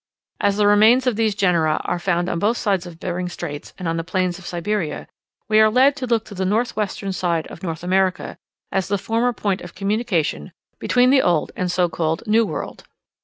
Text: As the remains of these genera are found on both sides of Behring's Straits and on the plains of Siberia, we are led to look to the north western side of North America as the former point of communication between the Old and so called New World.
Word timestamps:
As 0.39 0.57
the 0.57 0.65
remains 0.65 1.05
of 1.05 1.15
these 1.15 1.35
genera 1.35 1.79
are 1.85 1.99
found 1.99 2.27
on 2.27 2.39
both 2.39 2.57
sides 2.57 2.87
of 2.87 2.99
Behring's 2.99 3.33
Straits 3.33 3.71
and 3.77 3.87
on 3.87 3.97
the 3.97 4.03
plains 4.03 4.39
of 4.39 4.47
Siberia, 4.47 5.07
we 5.47 5.59
are 5.59 5.69
led 5.69 5.95
to 5.97 6.07
look 6.07 6.25
to 6.25 6.33
the 6.33 6.43
north 6.43 6.75
western 6.75 7.11
side 7.13 7.45
of 7.51 7.61
North 7.61 7.83
America 7.83 8.35
as 8.71 8.87
the 8.87 8.97
former 8.97 9.31
point 9.31 9.61
of 9.61 9.75
communication 9.75 10.53
between 10.79 11.11
the 11.11 11.21
Old 11.21 11.51
and 11.55 11.71
so 11.71 11.87
called 11.87 12.23
New 12.25 12.47
World. 12.47 12.83